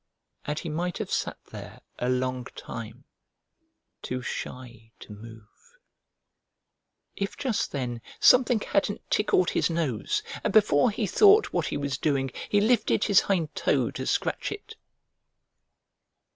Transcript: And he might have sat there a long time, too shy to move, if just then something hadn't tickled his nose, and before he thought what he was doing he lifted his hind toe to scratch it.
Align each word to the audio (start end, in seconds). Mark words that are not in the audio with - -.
And 0.45 0.57
he 0.57 0.67
might 0.67 0.97
have 0.97 1.11
sat 1.11 1.37
there 1.51 1.79
a 1.99 2.09
long 2.09 2.45
time, 2.55 3.03
too 4.01 4.23
shy 4.23 4.91
to 4.99 5.11
move, 5.13 5.77
if 7.15 7.37
just 7.37 7.71
then 7.71 8.01
something 8.19 8.59
hadn't 8.61 9.07
tickled 9.11 9.51
his 9.51 9.69
nose, 9.69 10.23
and 10.43 10.51
before 10.51 10.89
he 10.89 11.05
thought 11.05 11.53
what 11.53 11.67
he 11.67 11.77
was 11.77 11.99
doing 11.99 12.31
he 12.49 12.59
lifted 12.59 13.03
his 13.03 13.19
hind 13.19 13.53
toe 13.53 13.91
to 13.91 14.07
scratch 14.07 14.51
it. 14.51 14.75